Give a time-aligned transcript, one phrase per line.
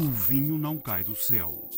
[0.00, 1.68] O vinho não cai do céu.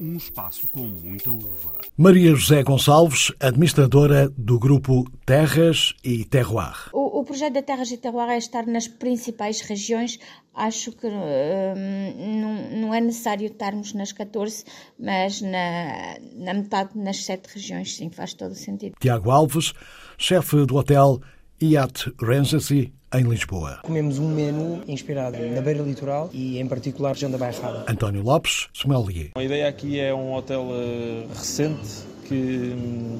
[0.00, 1.78] Um espaço com muita uva.
[1.96, 6.88] Maria José Gonçalves, administradora do grupo Terras e Terroir.
[6.92, 10.18] O, o projeto da Terras e Terroir é estar nas principais regiões.
[10.52, 14.64] Acho que hum, não, não, é necessário estarmos nas 14,
[14.98, 18.96] mas na, na metade, nas sete regiões, sim, faz todo o sentido.
[18.98, 19.72] Tiago Alves,
[20.18, 21.20] chefe do hotel
[21.60, 23.80] Iat Regency em Lisboa.
[23.82, 27.84] Comemos um menu inspirado na beira litoral e, em particular, região da Bairrada.
[27.88, 29.30] António Lopes, sommelier.
[29.34, 32.34] A ideia aqui é um hotel uh, recente que
[32.76, 33.18] hum,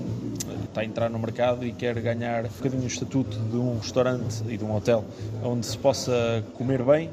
[0.65, 4.45] está a entrar no mercado e quer ganhar um bocadinho o estatuto de um restaurante
[4.47, 5.05] e de um hotel,
[5.43, 7.11] onde se possa comer bem,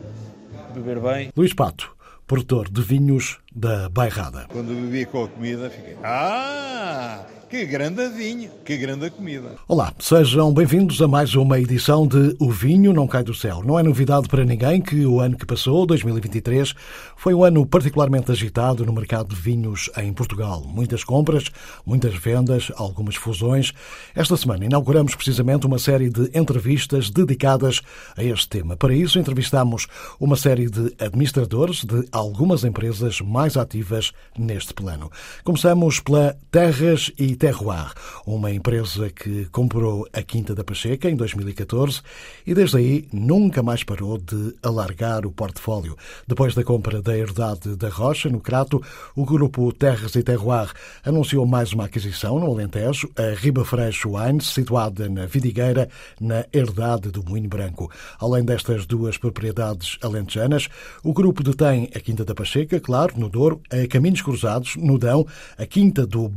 [0.74, 1.32] beber bem.
[1.36, 1.96] Luís Pato,
[2.28, 4.46] produtor de vinhos da Bairrada.
[4.52, 5.96] Quando bebi com a comida, fiquei.
[6.04, 7.05] Ah!
[7.56, 9.56] Que grande vinho, que grande comida.
[9.68, 13.62] Olá, sejam bem-vindos a mais uma edição de O Vinho Não Cai do Céu.
[13.64, 16.74] Não é novidade para ninguém que o ano que passou, 2023,
[17.16, 20.64] foi um ano particularmente agitado no mercado de vinhos em Portugal.
[20.66, 21.46] Muitas compras,
[21.86, 23.72] muitas vendas, algumas fusões.
[24.14, 27.80] Esta semana inauguramos precisamente uma série de entrevistas dedicadas
[28.18, 28.76] a este tema.
[28.76, 29.88] Para isso, entrevistamos
[30.20, 35.12] uma série de administradores de algumas empresas mais ativas neste plano.
[35.44, 37.94] Começamos pela Terras e Terroir,
[38.26, 42.02] uma empresa que comprou a Quinta da Pacheca em 2014
[42.46, 45.98] e desde aí nunca mais parou de alargar o portfólio.
[46.28, 48.82] Depois da compra da herdade da Rocha, no Crato,
[49.16, 50.72] o grupo Terras e Terroir
[51.04, 55.90] anunciou mais uma aquisição no Alentejo, a Riba Freixo Wines, situada na Vidigueira,
[56.20, 57.92] na herdade do Moinho Branco.
[58.20, 60.68] Além destas duas propriedades alentejanas,
[61.04, 65.26] o grupo detém a Quinta da Pacheca, claro, no Douro, a Caminhos Cruzados, no Dão,
[65.58, 66.28] a Quinta do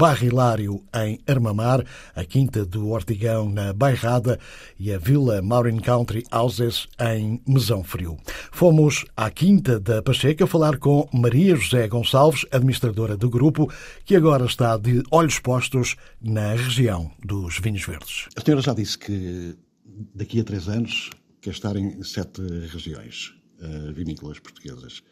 [0.64, 4.38] Em Armamar, a Quinta do Ortigão na Bairrada
[4.78, 8.16] e a Vila Maureen Country Houses em Mesão Frio.
[8.50, 13.72] Fomos à Quinta da Pacheca falar com Maria José Gonçalves, administradora do grupo,
[14.04, 18.26] que agora está de olhos postos na região dos vinhos verdes.
[18.36, 19.56] A senhora já disse que
[20.14, 21.10] daqui a três anos
[21.40, 22.42] quer estar em sete
[22.72, 25.02] regiões uh, vinícolas portuguesas.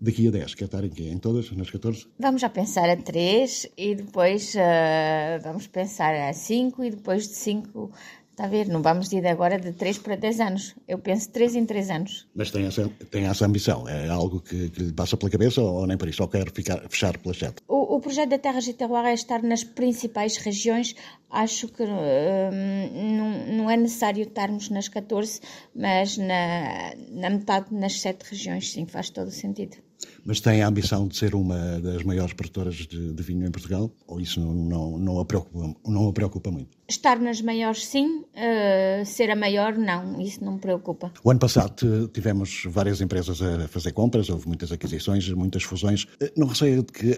[0.00, 1.04] Daqui a 10, quer estar em quê?
[1.04, 1.50] Em todas?
[1.52, 2.06] Nas 14?
[2.18, 7.34] Vamos já pensar a 3 e depois uh, vamos pensar a 5 e depois de
[7.34, 7.90] 5
[8.36, 8.68] Está a ver?
[8.68, 10.74] Não vamos ir agora de 3 para 10 anos.
[10.86, 12.28] Eu penso 3 em 3 anos.
[12.34, 13.88] Mas tem essa, tem essa ambição?
[13.88, 16.22] É algo que, que lhe passa pela cabeça ou nem por isso?
[16.22, 17.62] Ou quer ficar, fechar pela 7?
[17.66, 20.94] O, o projeto da Terra Terroir é estar nas principais regiões.
[21.30, 25.40] Acho que hum, não, não é necessário estarmos nas 14,
[25.74, 29.78] mas na, na metade, nas 7 regiões, sim, faz todo o sentido.
[30.24, 33.90] Mas tem a ambição de ser uma das maiores produtoras de, de vinho em Portugal?
[34.06, 36.76] Ou isso não, não, não, a preocupa, não a preocupa muito?
[36.88, 38.24] Estar nas maiores, sim.
[38.34, 40.20] Uh, ser a maior, não.
[40.20, 41.12] Isso não me preocupa.
[41.22, 46.06] O ano passado tivemos várias empresas a fazer compras, houve muitas aquisições, muitas fusões.
[46.20, 47.16] Eh, não receio de que,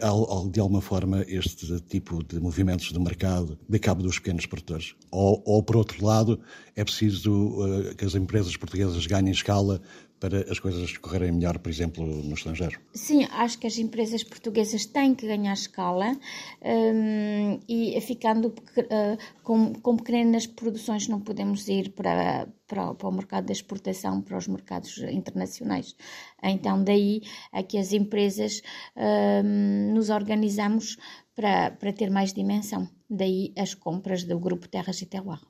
[0.50, 4.94] de alguma forma, este tipo de movimentos de mercado dê cabo dos pequenos produtores?
[5.10, 6.40] Ou, ou por outro lado,
[6.76, 9.80] é preciso uh, que as empresas portuguesas ganhem escala
[10.20, 12.80] para as coisas correrem melhor, por exemplo, no estrangeiro?
[12.92, 16.16] Sim, acho que as empresas portuguesas têm que ganhar escala
[16.62, 23.12] um, e ficando uh, com, com pequenas produções não podemos ir para, para, para, o
[23.12, 25.94] mercado da exportação, para os mercados internacionais.
[26.42, 28.62] Então, daí é que as empresas
[28.96, 30.96] um, nos organizamos
[31.34, 32.88] para, para ter mais dimensão.
[33.10, 35.40] Daí as compras do Grupo Terras e Terroir.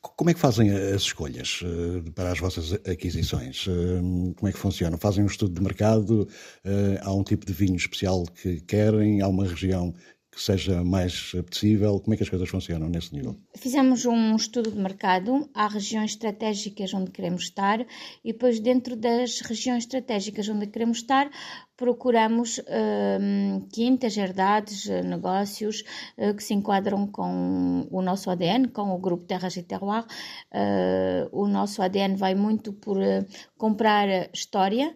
[0.00, 3.66] Como é que fazem as escolhas uh, para as vossas aquisições?
[3.66, 4.96] Uh, como é que funciona?
[4.96, 6.28] Fazem um estudo de mercado?
[6.64, 9.20] Uh, há um tipo de vinho especial que querem?
[9.20, 9.92] Há uma região
[10.38, 11.98] que seja mais apetecível?
[11.98, 13.36] Como é que as coisas funcionam nesse nível?
[13.56, 17.80] Fizemos um estudo de mercado, há regiões estratégicas onde queremos estar
[18.24, 21.28] e depois dentro das regiões estratégicas onde queremos estar
[21.76, 25.84] procuramos uh, quintas, herdades, negócios
[26.16, 30.04] uh, que se enquadram com o nosso ADN, com o grupo Terras e Terroir.
[30.52, 33.26] Uh, o nosso ADN vai muito por uh,
[33.56, 34.94] comprar história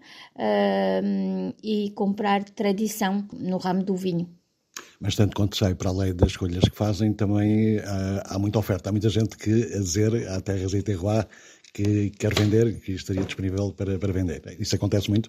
[1.63, 4.42] e comprar tradição no ramo do vinho.
[5.03, 8.89] Mas tanto quanto sei, para além das escolhas que fazem, também há, há muita oferta.
[8.89, 11.27] Há muita gente que a dizer há terras e terroir
[11.75, 14.41] que quer vender, que estaria disponível para, para vender.
[14.61, 15.29] Isso acontece muito?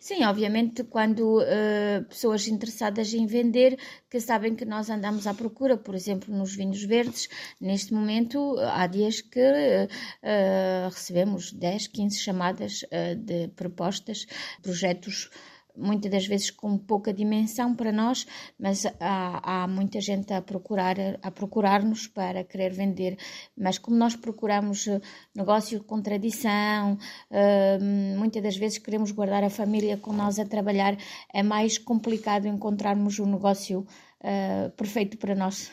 [0.00, 3.78] Sim, obviamente, quando uh, pessoas interessadas em vender,
[4.10, 7.28] que sabem que nós andamos à procura, por exemplo, nos vinhos verdes,
[7.60, 14.26] neste momento, há dias que uh, recebemos 10, 15 chamadas uh, de propostas,
[14.60, 15.30] projetos
[15.76, 18.26] muitas das vezes com pouca dimensão para nós,
[18.58, 23.16] mas há, há muita gente a procurar a procurar-nos para querer vender.
[23.56, 25.00] Mas como nós procuramos eh,
[25.34, 26.98] negócio com tradição,
[27.30, 30.96] uh, muitas das vezes queremos guardar a família com nós a trabalhar,
[31.32, 33.80] é mais complicado encontrarmos um negócio
[34.20, 35.70] uh, perfeito para nós.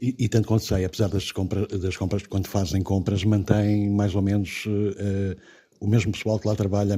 [0.00, 4.14] E, e, tanto quanto sei, apesar das, compra, das compras, quando fazem compras, mantém mais
[4.14, 5.36] ou menos uh,
[5.80, 6.94] o mesmo pessoal que lá trabalha,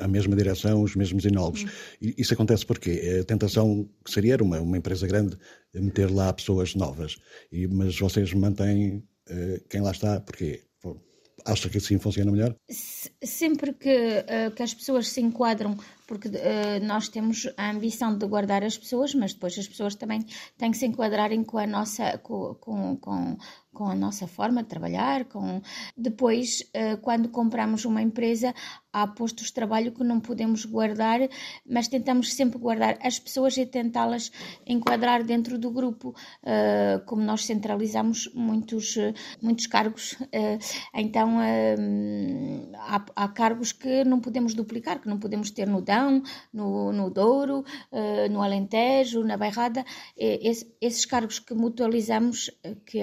[0.00, 1.62] a mesma direção, os mesmos enólogos.
[1.62, 2.12] Uhum.
[2.16, 5.36] Isso acontece porque a tentação seria uma, uma empresa grande
[5.74, 7.16] meter lá pessoas novas,
[7.50, 8.96] e, mas vocês mantêm
[9.28, 10.62] uh, quem lá está, porque
[11.44, 12.54] acha que assim funciona melhor?
[13.22, 15.76] Sempre que, uh, que as pessoas se enquadram
[16.12, 20.22] porque uh, nós temos a ambição de guardar as pessoas, mas depois as pessoas também
[20.58, 23.38] têm que se enquadrarem com a nossa, com, com,
[23.72, 25.24] com, a nossa forma de trabalhar.
[25.24, 25.62] Com...
[25.96, 28.54] Depois, uh, quando compramos uma empresa,
[28.92, 31.20] há postos de trabalho que não podemos guardar,
[31.66, 34.30] mas tentamos sempre guardar as pessoas e tentá-las
[34.66, 36.14] enquadrar dentro do grupo.
[36.42, 38.96] Uh, como nós centralizamos muitos,
[39.40, 40.14] muitos cargos,
[40.92, 41.38] então
[42.76, 46.01] há, há cargos que não podemos duplicar, que não podemos ter no DAM
[46.52, 49.84] no, no Douro, uh, no Alentejo, na Bairrada,
[50.16, 53.00] esse, esses cargos que mutualizamos, eh, que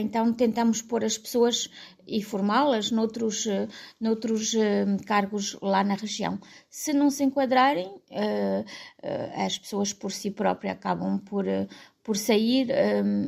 [0.00, 1.68] então tentamos pôr as pessoas
[2.06, 3.46] e formá-las noutros,
[4.00, 4.54] noutros
[5.06, 6.38] cargos lá na região.
[6.70, 7.90] Se não se enquadrarem,
[9.34, 11.44] as pessoas por si próprias acabam por,
[12.06, 12.68] por sair,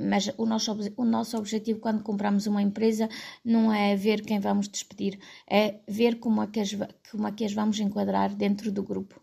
[0.09, 3.09] mas o nosso, o nosso objetivo quando compramos uma empresa
[3.45, 5.19] não é ver quem vamos despedir,
[5.51, 6.71] é ver como é que as,
[7.11, 9.21] como é que as vamos enquadrar dentro do grupo.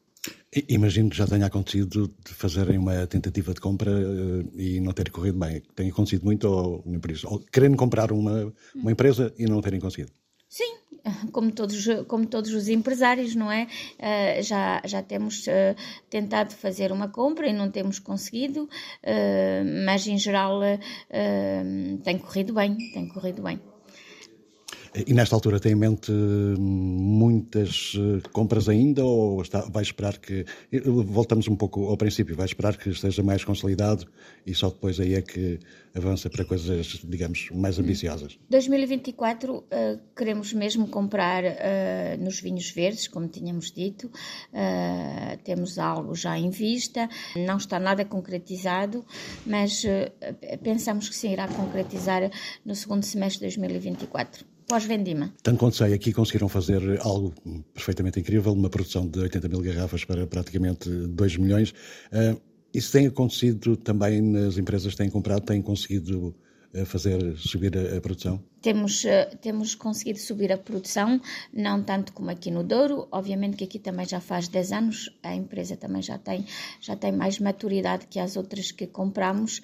[0.67, 5.09] Imagino que já tenha acontecido de fazerem uma tentativa de compra eh, e não ter
[5.09, 5.61] corrido bem.
[5.73, 6.83] Tem acontecido muito ou?
[7.25, 10.11] Ou querendo comprar uma, uma empresa e não terem conseguido?
[10.55, 10.77] Sim,
[11.33, 13.67] como todos, como todos os empresários, não é?
[13.99, 15.75] Uh, já, já temos uh,
[16.09, 20.61] tentado fazer uma compra e não temos conseguido, uh, mas em geral
[22.05, 23.59] tem corrido bem, tem corrido bem.
[25.05, 30.45] E nesta altura tem em mente muitas eh, compras ainda ou está, vai esperar que.
[30.85, 34.07] Voltamos um pouco ao princípio, vai esperar que esteja mais consolidado
[34.45, 35.59] e só depois aí é que
[35.93, 38.39] avança para coisas, digamos, mais ambiciosas?
[38.49, 39.65] 2024 uh,
[40.15, 44.07] queremos mesmo comprar uh, nos vinhos verdes, como tínhamos dito.
[44.07, 49.05] Uh, temos algo já em vista, não está nada concretizado,
[49.45, 49.83] mas
[50.63, 52.29] pensamos que se irá concretizar
[52.65, 55.33] no segundo semestre de 2024 pós-vendima.
[55.43, 57.33] Tanto quanto sei, aqui conseguiram fazer algo
[57.73, 61.71] perfeitamente incrível, uma produção de 80 mil garrafas para praticamente 2 milhões.
[62.11, 62.39] Uh,
[62.73, 66.35] isso tem acontecido também nas empresas que têm comprado, têm conseguido
[66.83, 68.43] fazer subir a, a produção?
[68.65, 71.21] Temos, eh, temos conseguido subir a produção,
[71.53, 75.35] não tanto como aqui no Douro, obviamente que aqui também já faz 10 anos, a
[75.35, 76.43] empresa também já tem,
[76.81, 79.61] já tem mais maturidade que as outras que compramos,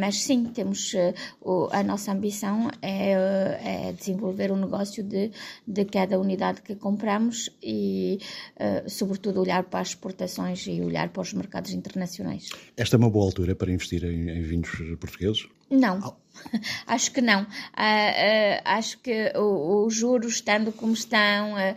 [0.00, 5.30] mas sim, temos uh, a nossa ambição é, é, desenvolver o negócio de,
[5.64, 8.18] de cada unidade que compramos e,
[8.88, 12.48] sobretudo, olhar para as exportações e olhar para os mercados internacionais.
[12.76, 15.46] Esta é uma boa altura para investir em, em vinhos portugueses?
[15.70, 16.16] Não.
[16.86, 17.42] Acho que não.
[17.42, 21.74] Uh, uh, acho que os juros, estando como estão, uh,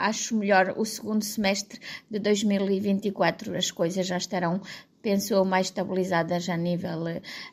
[0.00, 1.80] acho melhor o segundo semestre
[2.10, 3.56] de 2024.
[3.56, 4.60] As coisas já estarão,
[5.02, 7.04] penso eu, mais estabilizadas a nível,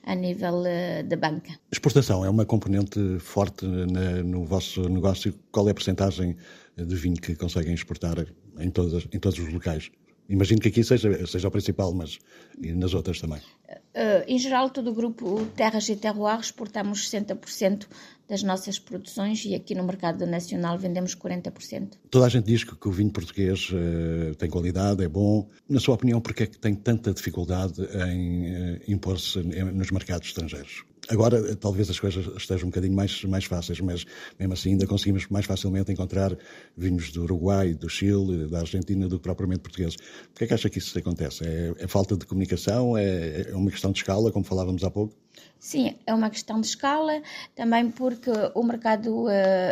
[0.03, 0.63] a nível
[1.07, 1.57] de banca.
[1.71, 5.33] Exportação é uma componente forte na, no vosso negócio.
[5.51, 6.35] Qual é a porcentagem
[6.77, 8.25] de vinho que conseguem exportar
[8.59, 9.89] em, todas, em todos os locais?
[10.27, 12.19] Imagino que aqui seja, seja o principal, mas
[12.61, 13.39] e nas outras também.
[13.39, 17.87] Uh, em geral, todo o grupo Terras e Terroir exportamos 60%
[18.27, 21.93] das nossas produções e aqui no mercado nacional vendemos 40%.
[22.09, 25.47] Toda a gente diz que, que o vinho português uh, tem qualidade, é bom.
[25.69, 30.29] Na sua opinião, por que é que tem tanta dificuldade em uh, impor-se nos mercados
[30.29, 30.83] estrangeiros?
[31.09, 34.05] Agora, talvez as coisas estejam um bocadinho mais, mais fáceis, mas
[34.39, 36.35] mesmo assim ainda conseguimos mais facilmente encontrar
[36.75, 39.95] vinhos do Uruguai, do Chile, da Argentina do que propriamente portugueses.
[39.97, 41.45] Por que é que acha que isso acontece?
[41.45, 42.97] É, é falta de comunicação?
[42.97, 45.24] É, é uma questão de escala, como falávamos há pouco?
[45.65, 47.23] Sim, é uma questão de escala,
[47.55, 49.29] também porque o mercado, uh,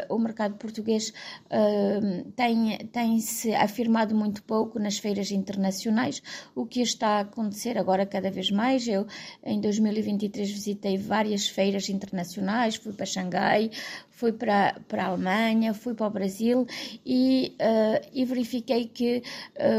[0.10, 1.14] o mercado português
[1.52, 6.20] uh, tem, tem se afirmado muito pouco nas feiras internacionais,
[6.56, 8.88] o que está a acontecer agora cada vez mais.
[8.88, 9.06] Eu,
[9.46, 13.70] em 2023, visitei várias feiras internacionais, fui para Xangai,
[14.10, 16.66] fui para, para a Alemanha, fui para o Brasil
[17.06, 19.22] e, uh, e verifiquei que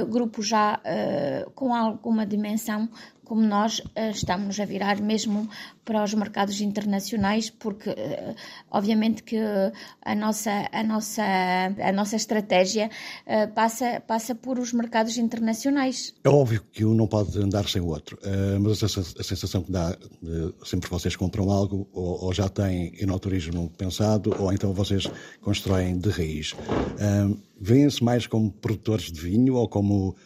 [0.08, 0.80] grupos já
[1.54, 2.88] com alguma dimensão
[3.25, 5.49] como nós uh, estamos a virar mesmo
[5.85, 8.35] para os mercados internacionais, porque uh,
[8.71, 9.37] obviamente que
[10.02, 12.90] a nossa, a nossa, a nossa estratégia
[13.54, 16.14] passa, passa por os mercados internacionais.
[16.25, 18.19] É óbvio que um não pode andar sem o outro,
[18.61, 18.88] mas a,
[19.23, 19.97] sensação que dá,
[20.64, 25.07] sempre vocês compram algo, ou já têm enoturismo pensado, ou então vocês
[25.40, 26.54] constroem de raiz.
[27.61, 30.16] Vêem-se mais como produtores de vinho ou como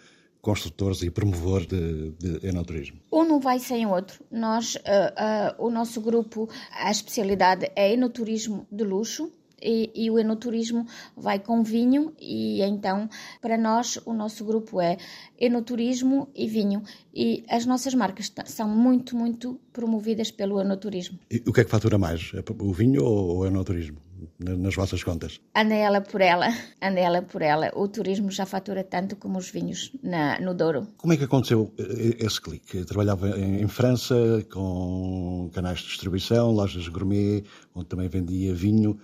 [0.49, 2.99] construtores e promover de, de enoturismo?
[3.13, 4.25] Um não vai sem outro.
[4.31, 9.31] Nós, uh, uh, o nosso grupo, a especialidade é enoturismo de luxo.
[9.61, 10.87] E, e, o enoturismo
[11.17, 13.09] vai com vinho e então
[13.43, 14.97] para nós o nosso grupo é
[15.37, 16.81] enoturismo e vinho
[17.13, 21.19] e as nossas marcas são muito muito promovidas pelo enoturismo.
[21.29, 23.99] E o que é que fatura mais, o vinho ou o enoturismo?
[24.39, 25.41] Nas vossas contas?
[25.55, 26.49] Anda ela por ela,
[26.83, 27.71] anda ela por ela.
[27.75, 30.87] O turismo já fatura tanto como os vinhos na, no Douro.
[30.97, 32.85] Como é que aconteceu eh, esse clique?
[32.85, 34.15] Trabalhava em, em, França
[34.51, 37.45] com canais de distribuição, lojas gourmet,
[37.75, 38.99] onde também vendia vinho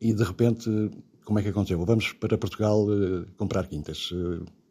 [0.00, 0.68] e de repente,
[1.24, 1.84] como é que aconteceu?
[1.84, 4.10] Vamos para Portugal uh, comprar quintas.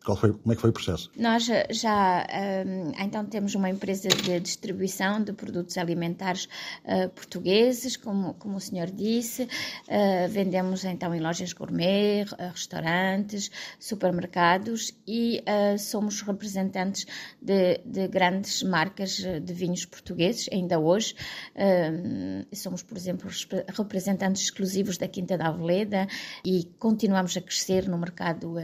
[0.09, 1.11] Qual foi, como é que foi o processo?
[1.15, 2.25] Nós já
[2.65, 6.45] um, então temos uma empresa de distribuição de produtos alimentares
[6.83, 9.43] uh, portugueses, como, como o senhor disse.
[9.43, 15.43] Uh, vendemos então em lojas gourmet, restaurantes, supermercados e
[15.77, 17.05] somos representantes
[17.39, 21.13] de, de, grandes marcas de vinhos portugueses, ainda hoje.
[21.55, 23.29] Hum, somos, por exemplo,
[23.67, 26.07] representantes exclusivos da Quinta da Aveleda
[26.43, 28.55] e continuamos a crescer no mercado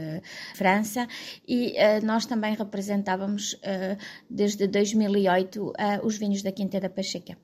[0.54, 1.06] França
[1.46, 3.96] e uh, nós também representávamos uh,
[4.28, 7.36] desde 2008 uh, eh, os vinhos da Quinta da Pacheca.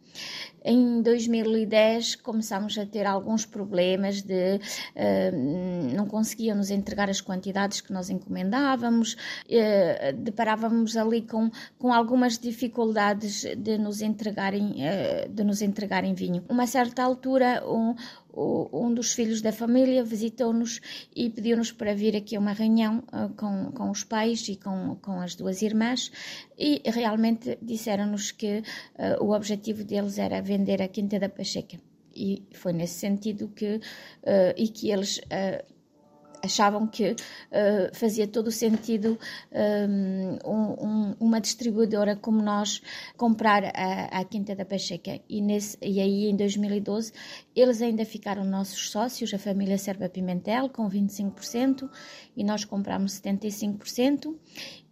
[0.64, 4.60] Em 2010 começámos a ter alguns problemas de
[5.96, 9.16] não conseguiam nos entregar as quantidades que nós encomendávamos,
[10.14, 14.76] deparávamos ali com, com algumas dificuldades de nos entregarem
[15.30, 16.44] de nos entregarem vinho.
[16.48, 17.94] Uma certa altura um,
[18.34, 20.80] um dos filhos da família visitou-nos
[21.14, 24.96] e pediu-nos para vir aqui a uma reunião uh, com, com os pais e com,
[24.96, 26.10] com as duas irmãs
[26.58, 31.78] e realmente disseram-nos que uh, o objetivo deles era vender a Quinta da Pacheca.
[32.14, 33.80] E foi nesse sentido que, uh,
[34.56, 35.20] e que eles
[36.42, 37.16] achavam que uh,
[37.94, 39.18] fazia todo o sentido
[40.44, 42.82] um, um, uma distribuidora como nós
[43.16, 45.20] comprar a, a Quinta da Pacheca.
[45.28, 47.12] E, nesse, e aí, em 2012,
[47.54, 51.88] eles ainda ficaram nossos sócios, a família Serba Pimentel, com 25%,
[52.36, 54.34] e nós comprámos 75%,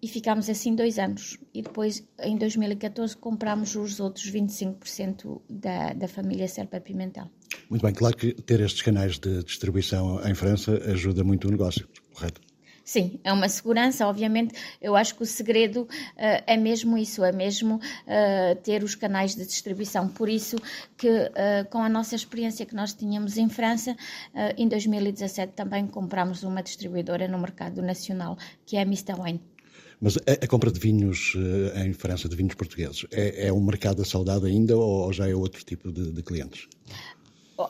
[0.03, 1.39] e ficámos assim dois anos.
[1.53, 7.29] E depois, em 2014, comprámos os outros 25% da, da família Serba Pimentel.
[7.71, 11.89] Muito bem, claro que ter estes canais de distribuição em França ajuda muito o negócio,
[12.13, 12.41] correto?
[12.85, 14.53] Sim, é uma segurança, obviamente.
[14.83, 19.37] Eu acho que o segredo uh, é mesmo isso, é mesmo uh, ter os canais
[19.37, 20.09] de distribuição.
[20.09, 20.57] Por isso
[20.97, 23.97] que, uh, com a nossa experiência que nós tínhamos em França,
[24.57, 28.37] em 2017 também compramos uma distribuidora no mercado nacional,
[28.67, 29.15] que é a Mr.
[29.17, 29.41] Wine.
[30.01, 31.35] Mas a, a, compra de vinhos
[31.77, 35.63] em França, de vinhos portugueses, é, é um mercado saudade ainda ou já é outro
[35.63, 36.67] tipo de, de clientes?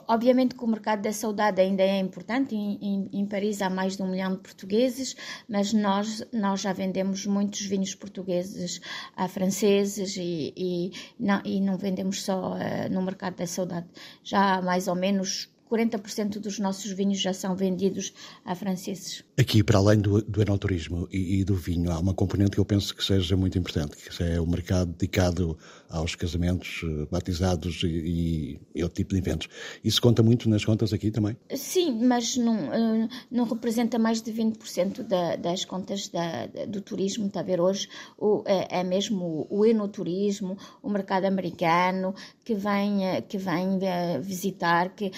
[0.06, 3.96] Obviamente que o mercado da saudade ainda é importante, em, em, em, Paris há mais
[3.96, 5.16] de um milhão de portugueses,
[5.48, 8.80] mas nós, nós já vendemos muitos vinhos portugueses
[9.16, 13.86] a franceses e, e, não, e não vendemos só uh, no mercado da saudade.
[14.22, 18.12] Já há mais ou menos 40% dos nossos vinhos já são vendidos
[18.44, 19.22] a franceses.
[19.38, 22.64] Aqui, para além do, do enoturismo e, e, do vinho, há uma componente que eu
[22.64, 25.56] penso que seja muito importante, que é o mercado dedicado
[25.88, 29.48] aos casamentos, eh, batizados e, e, outro tipo de eventos.
[29.82, 31.36] Isso conta muito nas contas aqui também?
[31.54, 37.26] Sim, mas não, eh, não representa mais de 20% da, das contas da, do turismo.
[37.26, 43.06] Está a ver hoje o, é, é, mesmo o enoturismo, o mercado americano que vem,
[43.06, 43.80] eh, que vem
[44.20, 45.10] visitar, que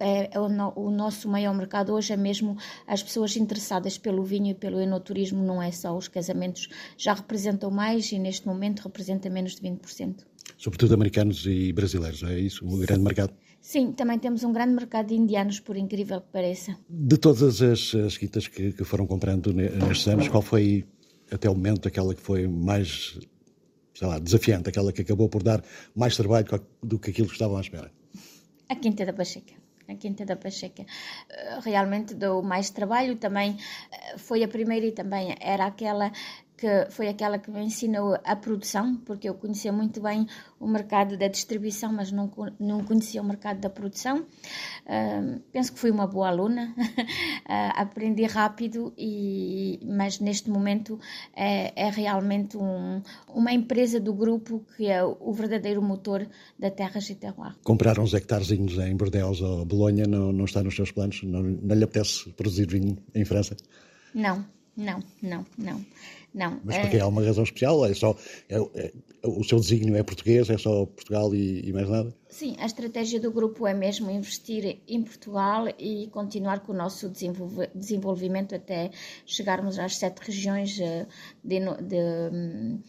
[0.00, 4.48] é, é o, o nosso maior mercado hoje é mesmo as pessoas interessadas pelo vinho
[4.48, 9.30] e pelo enoturismo não é só os casamentos, já representam mais e neste momento representa
[9.30, 10.24] menos de 20%.
[10.56, 12.64] Sobretudo americanos e brasileiros, é isso?
[12.64, 13.34] Um grande mercado?
[13.60, 16.78] Sim, também temos um grande mercado de indianos, por incrível que pareça.
[16.88, 20.86] De todas as, as quintas que, que foram comprando nestes anos, qual foi
[21.32, 23.18] até o momento aquela que foi mais
[23.96, 26.46] sei lá, desafiante, aquela que acabou por dar mais trabalho
[26.82, 27.90] do que aquilo que estavam à espera?
[28.68, 30.84] A Quinta da Pacheca na Quinta da Pacheca.
[31.28, 33.56] Eh, realmente deu mais trabalho, também
[33.92, 36.10] eh, foi a primeira e também era aquela
[36.56, 40.26] que foi aquela que me ensinou a produção, porque eu conhecia muito bem
[40.58, 44.20] o mercado da distribuição, mas não, não conhecia o mercado da produção.
[44.20, 47.44] Uh, penso que fui uma boa aluna, uh,
[47.76, 50.98] aprendi rápido, e, mas neste momento
[51.34, 56.26] é, é realmente um, uma empresa do grupo que é o verdadeiro motor
[56.58, 57.54] da Terra de Terroir.
[57.62, 61.22] Comprar uns hectarezinhos em Bordeaux ou Bolonha não, não está nos seus planos?
[61.22, 63.56] Não, não lhe apetece produzir vinho em França?
[64.14, 64.44] Não,
[64.76, 65.84] não, não, não.
[66.36, 66.60] Não.
[66.62, 67.00] Mas porque é...
[67.00, 67.86] há uma razão especial?
[67.86, 68.14] É só,
[68.50, 68.92] é, é,
[69.24, 70.50] o seu desígnio é português?
[70.50, 72.14] É só Portugal e, e, mais nada?
[72.28, 77.10] Sim, a estratégia do grupo é mesmo investir em Portugal e continuar com o nosso
[77.74, 78.90] desenvolvimement até
[79.24, 81.06] chegarmos às sete regiões eh,
[81.42, 81.96] de, de
[82.30, 82.82] hum,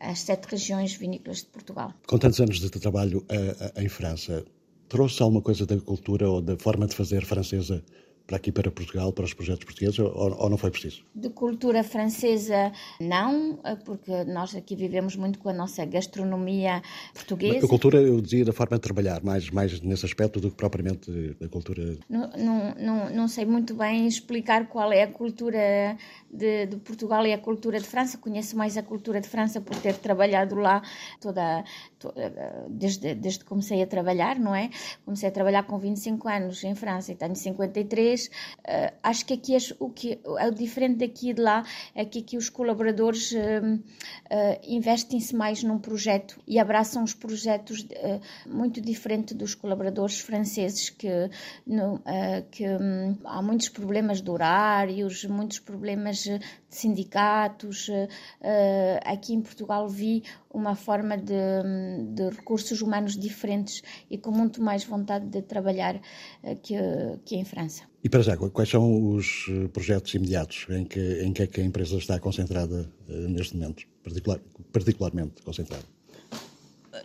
[0.00, 1.94] as sete regiões vinícolas de Portugal.
[2.08, 4.44] Com tantos anos de trabalho uh, em França,
[4.88, 7.84] trouxe alguma coisa da cultura ou da forma de fazer francesa
[8.28, 11.02] para aqui, para Portugal, para os projetos portugueses, ou, ou, não foi preciso?
[11.14, 12.70] De cultura francesa,
[13.00, 16.82] não, porque nós aqui vivemos muito com a nossa gastronomia
[17.14, 17.64] portuguesa.
[17.64, 21.10] A cultura, eu dizia, da forma de trabalhar, mais, mais nesse aspecto do que propriamente
[21.40, 21.96] da cultura.
[22.06, 25.96] Não, não, não, não sei muito bem explicar qual é a cultura
[26.30, 28.18] de, de, Portugal e a cultura de França.
[28.18, 30.82] Conheço mais a cultura de França por ter trabalhado lá
[31.18, 31.64] toda,
[31.98, 34.68] toda desde, desde que comecei a trabalhar, não é?
[35.06, 38.17] Comecei a trabalhar com 25 anos em França e tenho 53.
[38.26, 42.36] Uh, acho que aqui o que é diferente daqui e de lá é que aqui
[42.36, 47.86] os colaboradores uh, uh, investem-se mais num projeto e abraçam os projetos
[48.46, 51.08] muito diferente dos colaboradores franceses que,
[51.66, 52.02] no,
[52.50, 56.24] que um, há muitos problemas de horários, muitos problemas
[56.68, 57.88] sindicatos.
[57.88, 58.08] Eh,
[58.40, 60.22] eh, aqui em Portugal vi
[60.52, 61.34] uma forma de,
[62.14, 66.00] de, recursos humanos diferentes e com muito mais vontade de trabalhar
[66.42, 66.74] eh, que,
[67.24, 67.84] que em França.
[68.02, 71.64] E para já, quais são os projetos imediatos em que, em que, é que a
[71.64, 74.40] empresa está concentrada neste momento, particular,
[74.72, 75.97] particularmente concentrada?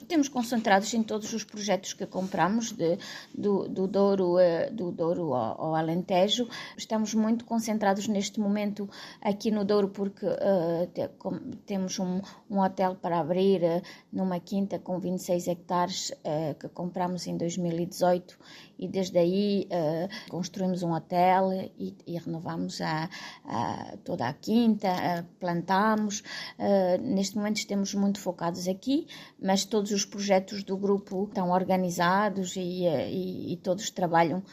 [0.08, 2.98] Temos concentrados em todos os projetos que compramos, de,
[3.34, 6.48] do, do, Douro, eh, do Douro ao, ao, Alentejo.
[6.78, 8.90] Estamos muito concentrados neste momento
[9.22, 13.82] aqui no Douro, porque uh, te, com, temos um, um, hotel para abrir uh,
[14.12, 18.38] numa quinta com 26 hectares uh, que compramos em 2018
[18.84, 19.68] e desde aí
[20.30, 23.10] construímos um hotel e, e renovamos a,
[23.46, 26.24] a, toda a quinta, plantamos.
[27.02, 29.08] neste momento estamos muito focados aqui,
[29.42, 34.44] mas todos os projetos do grupo estão organizados e, eh, e, e todos trabalham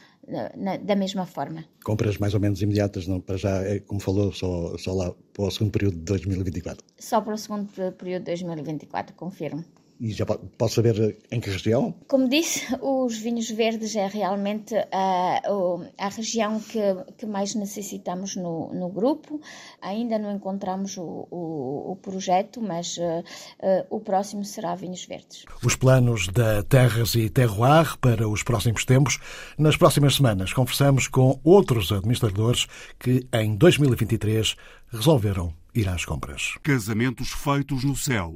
[0.56, 1.64] na, da mesma forma.
[1.84, 3.20] Compras mais ou menos imediatas, não?
[3.20, 6.84] Para já, como falou, só, só lá para o segundo período de 2024?
[6.98, 9.64] Só para o segundo período de 2024, confirmo.
[10.00, 11.94] E já posso saber em que região?
[12.08, 15.42] Como disse, os vinhos verdes é realmente a,
[15.98, 16.80] a região que,
[17.18, 19.38] que mais necessitamos no, no grupo.
[19.82, 25.44] Ainda não encontramos o, o, o projeto, mas uh, uh, o próximo será vinhos verdes.
[25.62, 29.18] Os planos da Terras e Terroir para os próximos tempos.
[29.58, 32.66] Nas próximas semanas conversamos com outros administradores
[32.98, 34.56] que em 2023
[34.90, 36.54] resolveram ir às compras.
[36.62, 38.34] Casamentos feitos no céu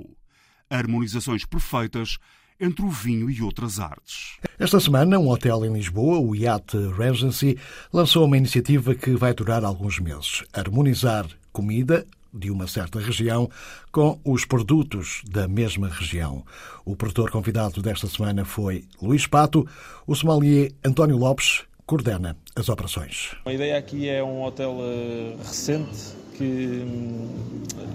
[0.70, 2.18] harmonizações perfeitas
[2.60, 4.38] entre o vinho e outras artes.
[4.58, 7.58] Esta semana, um hotel em Lisboa, o Yacht Regency,
[7.92, 10.44] lançou uma iniciativa que vai durar alguns meses.
[10.52, 13.48] Harmonizar comida de uma certa região
[13.92, 16.44] com os produtos da mesma região.
[16.84, 19.66] O produtor convidado desta semana foi Luís Pato,
[20.06, 23.36] o sommelier António Lopes coordena as operações.
[23.44, 26.82] A ideia aqui é um hotel eh, recente que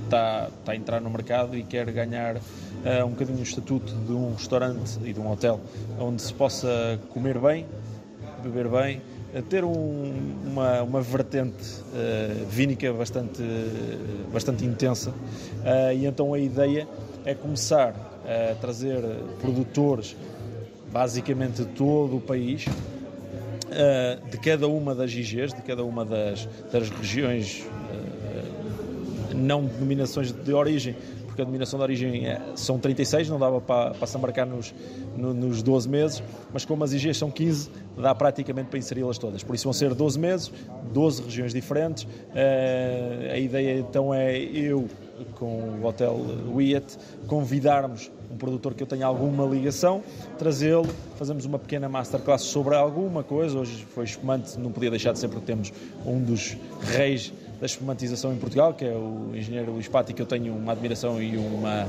[0.05, 3.93] está, hum, está a entrar no mercado e quer ganhar uh, um bocadinho o estatuto
[3.93, 5.59] de um restaurante e de um hotel,
[5.99, 7.65] onde se possa comer bem,
[8.41, 9.01] beber bem,
[9.49, 10.13] ter um,
[10.45, 13.43] uma, uma vertente uh, vínica bastante,
[14.31, 15.09] bastante intensa.
[15.09, 16.87] Uh, e então a ideia
[17.25, 19.01] é começar a trazer
[19.41, 20.15] produtores
[20.91, 22.65] basicamente de todo o país
[24.29, 30.53] de cada uma das IGs, de cada uma das, das regiões, uh, não denominações de
[30.53, 34.45] origem, porque a denominação de origem é, são 36, não dava para, para se embarcar
[34.45, 34.73] nos,
[35.15, 39.43] no, nos 12 meses, mas como as IGs são 15, dá praticamente para inseri-las todas.
[39.43, 40.51] Por isso vão ser 12 meses,
[40.91, 42.03] 12 regiões diferentes.
[42.03, 44.87] Uh, a ideia então é eu,
[45.35, 46.19] com o Hotel
[46.53, 50.03] Wyatt, convidarmos um produtor que eu tenha alguma ligação,
[50.37, 50.87] trazê-lo,
[51.17, 53.59] fazemos uma pequena masterclass sobre alguma coisa.
[53.59, 55.73] Hoje foi espumante, não podia deixar de ser porque temos
[56.05, 60.25] um dos reis da espumatização em Portugal, que é o engenheiro Luís Patti, que eu
[60.25, 61.87] tenho uma admiração e uma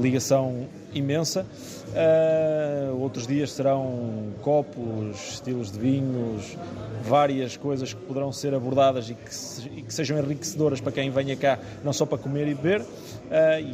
[0.00, 1.44] ligação imensa.
[1.88, 6.56] Uh, outros dias serão copos, estilos de vinhos,
[7.02, 11.10] várias coisas que poderão ser abordadas e que, se, e que sejam enriquecedoras para quem
[11.10, 12.82] venha cá, não só para comer e beber.
[12.82, 12.86] Uh,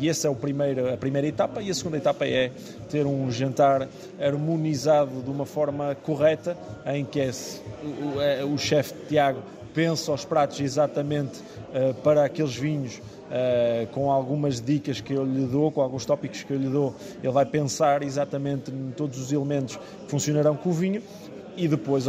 [0.01, 1.61] e essa é o primeiro, a primeira etapa.
[1.61, 2.51] E a segunda etapa é
[2.89, 7.31] ter um jantar harmonizado de uma forma correta, em que é,
[7.83, 9.41] o, é, o chefe Tiago
[9.75, 15.47] pensa os pratos exatamente uh, para aqueles vinhos Uh, com algumas dicas que eu lhe
[15.47, 19.33] dou, com alguns tópicos que eu lhe dou, ele vai pensar exatamente em todos os
[19.33, 21.03] elementos que funcionarão com o vinho
[21.57, 22.07] e depois,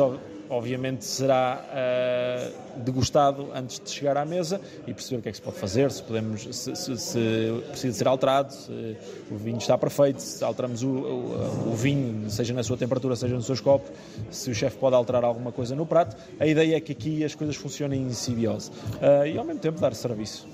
[0.50, 5.38] obviamente será uh, degustado antes de chegar à mesa e perceber o que é que
[5.38, 8.98] se pode fazer, se, podemos, se, se, se precisa ser alterado, se
[9.32, 13.36] o vinho está perfeito, se alteramos o, o, o, vinho, seja na sua temperatura, seja
[13.36, 13.92] nos seus copos,
[14.30, 16.16] se o chefe pode alterar alguma coisa no prato.
[16.40, 19.80] A ideia é que aqui as coisas funcionem em simbiose uh, e ao mesmo tempo
[19.80, 20.48] dar serviço.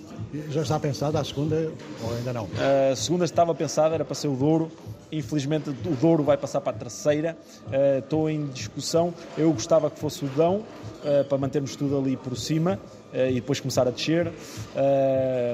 [0.50, 1.72] Já está pensada a segunda
[2.04, 2.48] ou ainda não?
[2.92, 4.72] A segunda estava pensada, era para ser o Douro,
[5.12, 7.38] Infelizmente o Douro vai passar para a terceira.
[7.68, 9.14] Uh, estou em discussão.
[9.38, 12.80] Eu gostava que fosse o Dão, uh, para mantermos tudo ali por cima
[13.14, 14.32] uh, e depois começar a descer.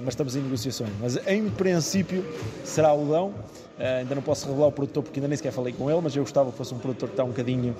[0.03, 0.91] mas estamos em negociações.
[1.01, 2.23] Mas em princípio
[2.63, 3.33] será o Dão.
[3.79, 6.23] ainda não posso revelar o produtor porque ainda nem sequer falei com ele, mas eu
[6.23, 7.75] gostava que fosse um produtor que está um bocadinho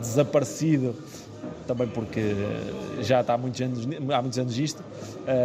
[0.00, 0.94] desaparecido
[1.66, 2.34] também porque
[3.00, 4.82] já está há muitos anos, há muitos anos isto,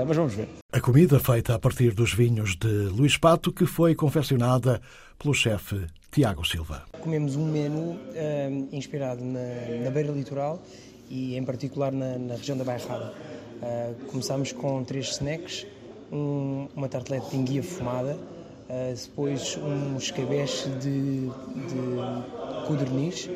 [0.06, 0.50] mas vamos ver.
[0.80, 4.80] A comida feita a partir dos vinhos de Luís Pato, que foi confeccionada
[5.22, 6.84] pelo chefe Tiago Silva.
[7.02, 9.42] Comemos um menu uh, inspirado na,
[9.84, 10.64] na, beira litoral
[11.10, 13.14] e em particular na, na região da Bairrada.
[13.62, 15.68] Uh, com três snacks,
[16.14, 23.30] um, uma tartelete de enguia fumada, uh, depois um escabeche de, de codorniz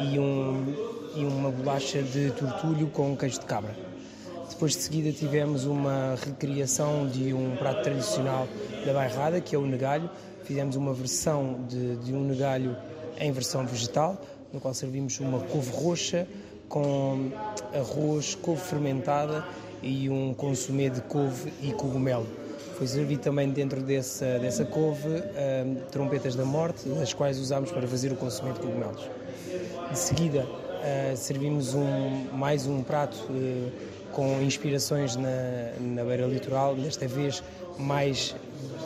[0.00, 3.89] e um e uma bolacha de tortulho com queijo de cabra.
[4.60, 8.46] Depois de seguida tivemos uma recriação de um prato tradicional
[8.84, 10.10] da Bairrada, que é o negalho.
[10.44, 12.76] Fizemos uma versão de, de um negalho
[13.18, 14.20] em versão vegetal,
[14.52, 16.28] no qual servimos uma couve roxa
[16.68, 17.30] com
[17.72, 19.46] arroz, couve fermentada
[19.82, 22.26] e um consumê de couve e cogumelo.
[22.76, 27.88] Foi servido também dentro dessa, dessa couve um, trompetas da morte, as quais usámos para
[27.88, 29.08] fazer o consumê de cogumelos.
[29.90, 30.46] De seguida,
[30.80, 33.70] Uh, servimos um, mais um prato uh,
[34.12, 37.42] com inspirações na, na beira litoral, desta vez
[37.78, 38.34] mais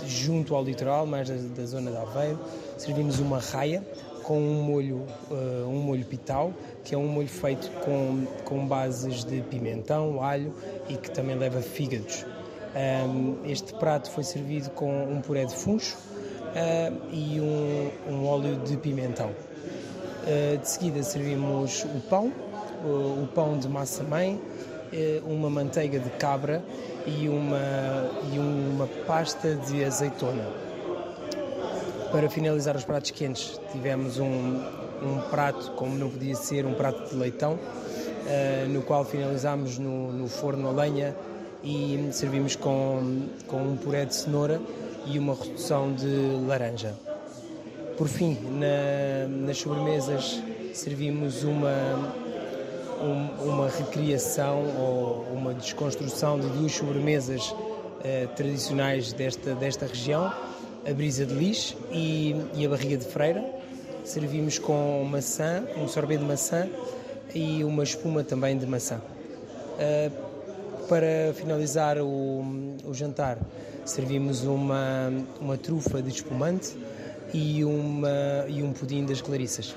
[0.06, 2.38] junto ao litoral, mais da, da zona de Aveiro.
[2.76, 3.82] Servimos uma raia
[4.22, 9.24] com um molho, uh, um molho pitau, que é um molho feito com, com bases
[9.24, 10.54] de pimentão, alho
[10.88, 12.24] e que também leva fígados.
[12.74, 15.96] Um, este prato foi servido com um puré de funcho
[17.12, 19.30] e um, um óleo de pimentão.
[20.26, 22.32] Eh, de seguida servimos o pão,
[22.82, 24.73] o pão de massa-mãe, eh,
[25.24, 26.62] uma manteiga de cabra
[27.06, 30.44] e uma, e uma pasta de azeitona.
[32.10, 34.62] Para finalizar os pratos quentes, tivemos um,
[35.02, 40.12] um prato, como não podia ser, um prato de leitão, uh, no qual finalizámos no,
[40.12, 41.14] no, forno a lenha
[41.62, 44.60] e servimos com, com um puré de cenoura
[45.06, 46.06] e uma redução de
[46.46, 46.94] laranja.
[47.96, 50.40] Por fim, na, nas sobremesas
[50.72, 52.14] servimos uma,
[53.04, 57.54] um, uma recriação ou uma desconstrução de duas sobremesas
[58.02, 60.32] eh, tradicionais desta, desta região,
[60.86, 63.44] a brisa de lis e, e, a barriga de freira.
[64.04, 66.68] Servimos com maçã, um sorbet de maçã
[67.34, 69.00] e uma espuma também de maçã.
[69.76, 70.34] Uh,
[70.86, 73.38] para finalizar o, o jantar,
[73.86, 76.76] servimos uma, uma trufa de espumante
[77.32, 79.74] e, uma, e um pudim das Clarissas.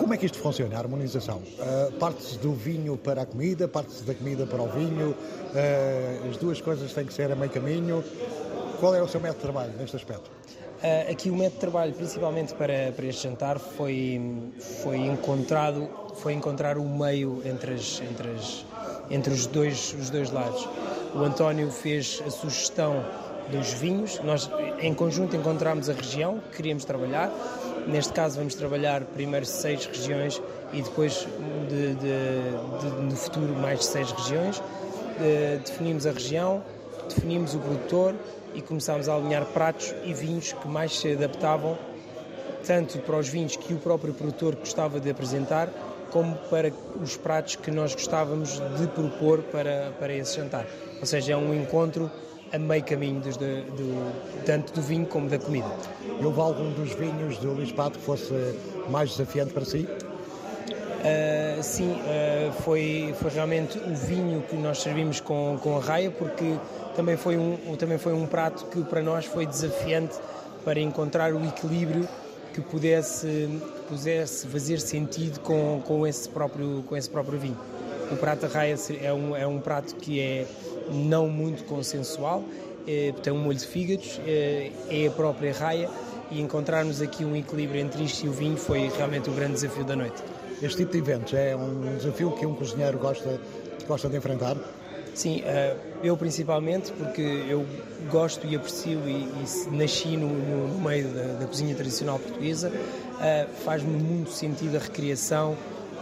[0.00, 1.42] Como é que isto funciona, a harmonização?
[1.58, 6.38] Uh, parte-se do vinho para a comida, parte-se da comida para o vinho, uh, as
[6.38, 8.02] duas coisas têm que ser a meio caminho.
[8.80, 10.30] Qual é o seu método de trabalho neste aspecto?
[10.30, 14.18] Uh, aqui o método de trabalho, principalmente para, para este jantar, foi,
[14.82, 18.64] foi, encontrado, foi encontrar o meio entre, as, entre, as,
[19.10, 20.66] entre os, dois, os dois lados.
[21.14, 23.04] O António fez a sugestão
[23.50, 24.18] dos vinhos.
[24.24, 27.30] Nós, em conjunto, encontramos a região que queríamos trabalhar.
[27.86, 30.40] Neste caso, vamos trabalhar primeiro seis regiões
[30.72, 31.26] e depois,
[31.68, 34.62] de, de, de, no futuro, mais seis regiões.
[35.64, 36.62] definimos a região,
[37.08, 38.14] definimos o produtor
[38.54, 41.76] e começámos a alinhar pratos e vinhos que mais se adaptavam
[42.66, 45.68] tanto para os vinhos que o próprio produtor gostava de apresentar,
[46.10, 50.66] como para os pratos que nós gostávamos de propor para, para esse jantar.
[51.00, 52.10] Ou seja, é um encontro
[52.52, 55.68] a meio caminho dos, do, do, tanto do vinho como da comida.
[56.20, 58.32] E houve algum dos vinhos do Luís Pato que fosse
[58.88, 59.88] mais desafiante para si?
[61.00, 66.10] Uh, sim, uh, foi, foi realmente o vinho que nós servimos com, com a raia,
[66.10, 66.56] porque
[66.94, 70.18] também foi, um, também foi um prato que para nós foi desafiante
[70.62, 72.06] para encontrar o equilíbrio
[72.52, 77.56] que pudesse, que pudesse fazer sentido com, com, esse próprio, com esse próprio vinho.
[78.10, 80.46] O prato raia é um, é um prato que é
[80.90, 82.42] não muito consensual,
[82.86, 85.88] é, tem um molho de fígados, é, é a própria raia
[86.30, 89.84] e encontrarmos aqui um equilíbrio entre isto e o vinho foi realmente o grande desafio
[89.84, 90.22] da noite.
[90.60, 93.40] Este tipo de eventos é um desafio que um cozinheiro gosta,
[93.86, 94.56] gosta de enfrentar?
[95.14, 97.64] Sim, eh, eu principalmente, porque eu
[98.10, 102.72] gosto e aprecio e, e nasci no, no, meio da, da, cozinha tradicional portuguesa,
[103.64, 105.56] faz-me muito sentido a recriação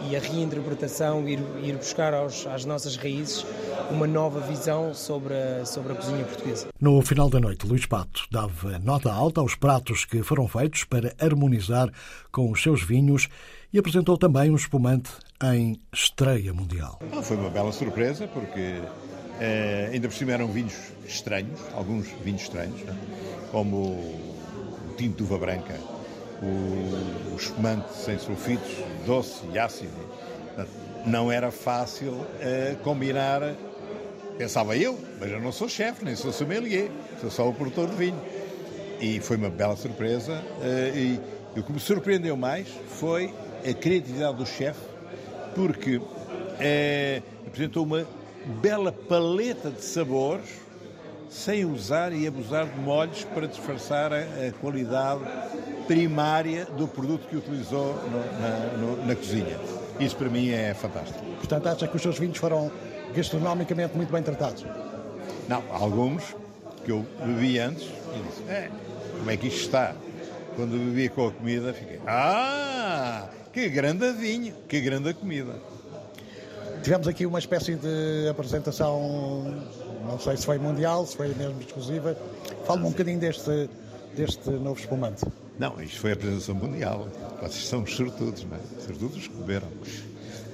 [0.07, 3.45] e a reinterpretação, ir, ir buscar aos, às nossas raízes
[3.91, 6.67] uma nova visão sobre a, sobre a cozinha portuguesa.
[6.79, 11.13] No final da noite, Luís Pato dava nota alta aos pratos que foram feitos para
[11.19, 11.91] harmonizar
[12.31, 13.27] com os seus vinhos
[13.73, 15.11] e apresentou também um espumante
[15.43, 16.99] em estreia mundial.
[17.11, 18.81] Ah, foi uma bela surpresa, porque
[19.39, 20.75] eh, ainda por cima eram vinhos
[21.07, 22.95] estranhos, alguns vinhos estranhos, né?
[23.51, 25.79] como o tinto de uva branca,
[26.41, 28.71] o, o espumante sem sulfitos,
[29.05, 29.91] doce e ácido.
[31.05, 33.55] Não era fácil eh, combinar,
[34.37, 36.89] pensava eu, mas eu não sou chefe, nem sou sommelier,
[37.21, 38.21] sou só o produtor de vinho.
[38.99, 40.43] E foi uma bela surpresa.
[40.61, 41.19] Eh, e,
[41.55, 43.33] e o que me surpreendeu mais foi
[43.67, 44.81] a criatividade do chefe,
[45.55, 46.01] porque
[46.59, 48.05] é, apresentou uma
[48.61, 50.49] bela paleta de sabores
[51.29, 55.21] sem usar e abusar de molhos para disfarçar a, a qualidade
[55.89, 59.57] primária do produto que utilizou no, na, no, na cozinha.
[59.99, 61.19] Isso para mim é fantástico.
[61.37, 62.71] Portanto, acha que os seus vinhos foram
[63.15, 64.63] gastronomicamente muito bem tratados?
[65.47, 66.35] Não, alguns
[66.85, 68.69] que eu bebi antes e disse, é,
[69.17, 69.95] como é que isto está?
[70.55, 75.55] Quando bebi com a comida, fiquei, ah, que grande vinho, que grande comida.
[76.83, 79.65] Tivemos aqui uma espécie de apresentação,
[80.05, 82.15] não sei se foi mundial, se foi mesmo exclusiva.
[82.67, 83.67] Fala-me um bocadinho deste,
[84.15, 85.25] deste novo espumante.
[85.59, 87.09] Não, isto foi a apresentação mundial.
[87.41, 88.81] Vocês são os sortudos, não é?
[88.81, 89.67] Sortudos que beberam.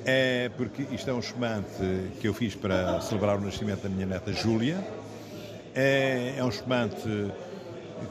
[0.04, 1.68] É porque isto é um espumante
[2.20, 4.84] que eu fiz para celebrar o nascimento da minha neta Júlia.
[5.76, 7.32] É, é um espumante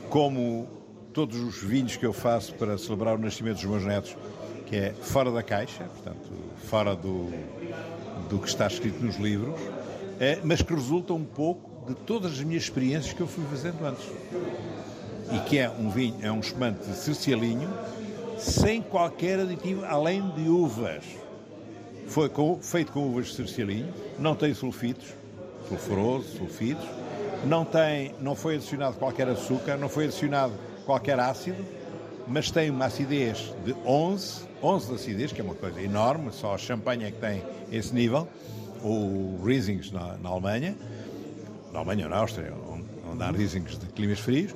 [0.09, 0.69] como
[1.13, 4.17] todos os vinhos que eu faço para celebrar o nascimento dos meus netos
[4.67, 6.31] que é fora da caixa, portanto,
[6.65, 7.29] fora do,
[8.29, 9.61] do que está escrito nos livros,
[10.19, 13.85] é, mas que resulta um pouco de todas as minhas experiências que eu fui fazendo
[13.85, 14.07] antes.
[15.33, 17.69] E que é um vinho, é um espumante de cercialinho,
[18.39, 21.05] sem qualquer aditivo, além de uvas.
[22.09, 25.07] Foi com, feito com uvas de cercialinho, não tem sulfitos,
[25.69, 26.87] sulfuroso, sulfitos,
[27.47, 30.53] não, tem, não foi adicionado qualquer açúcar, não foi adicionado
[30.85, 31.65] qualquer ácido,
[32.27, 36.55] mas tem uma acidez de 11, 11 de acidez, que é uma coisa enorme, só
[36.55, 38.29] a champanhe é que tem esse nível,
[38.83, 40.77] o Riesings na, na Alemanha,
[41.73, 44.55] na Alemanha ou na Áustria, onde, onde há Riesings de climas frios,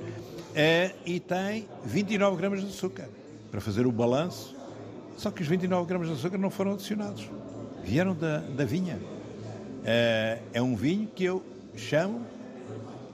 [1.05, 3.07] e tem 29 gramas de açúcar,
[3.51, 4.55] para fazer o balanço,
[5.17, 7.29] só que os 29 gramas de açúcar não foram adicionados,
[7.83, 8.99] vieram da, da vinha.
[9.83, 11.43] É, é um vinho que eu
[11.75, 12.25] chamo,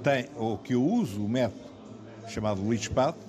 [0.03, 1.65] tem, ou que eu uso o método
[2.27, 3.19] chamado Luís Pato,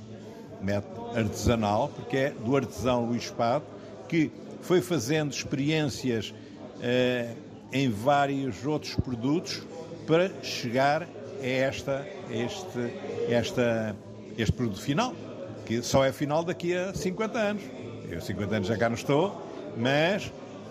[0.61, 3.67] método artesanal, porque é do artesão Luís Pato,
[4.09, 4.31] que
[4.63, 6.35] foi fazendo experiências
[6.81, 7.35] eh,
[7.73, 9.63] em vários outros produtos
[10.07, 11.07] para chegar
[11.43, 12.93] a esta, este,
[13.29, 13.97] esta,
[14.37, 15.15] este produto final,
[15.65, 17.63] que só é final daqui a 50 anos.
[18.09, 19.43] Eu 50 anos já cá não estou,
[19.77, 20.31] mas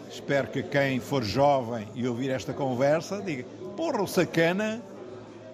[0.10, 3.44] espero que quem for jovem e ouvir esta conversa diga,
[3.76, 4.82] porra, o sacana